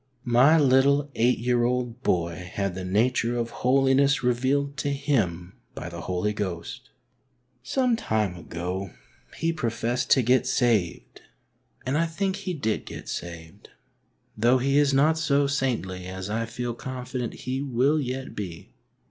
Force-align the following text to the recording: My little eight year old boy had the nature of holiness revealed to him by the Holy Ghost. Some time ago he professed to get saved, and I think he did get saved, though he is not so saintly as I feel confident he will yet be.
My 0.25 0.57
little 0.57 1.11
eight 1.13 1.37
year 1.37 1.63
old 1.63 2.01
boy 2.01 2.49
had 2.55 2.73
the 2.73 2.83
nature 2.83 3.37
of 3.37 3.51
holiness 3.61 4.23
revealed 4.23 4.75
to 4.77 4.89
him 4.91 5.53
by 5.75 5.89
the 5.89 6.01
Holy 6.01 6.33
Ghost. 6.33 6.89
Some 7.61 7.95
time 7.95 8.35
ago 8.35 8.95
he 9.37 9.53
professed 9.53 10.09
to 10.09 10.23
get 10.23 10.47
saved, 10.47 11.21
and 11.85 11.99
I 11.99 12.07
think 12.07 12.37
he 12.37 12.53
did 12.55 12.87
get 12.87 13.07
saved, 13.09 13.69
though 14.35 14.57
he 14.57 14.79
is 14.79 14.91
not 14.91 15.19
so 15.19 15.45
saintly 15.45 16.07
as 16.07 16.31
I 16.31 16.47
feel 16.47 16.73
confident 16.73 17.35
he 17.45 17.61
will 17.61 18.01
yet 18.01 18.35
be. 18.35 18.73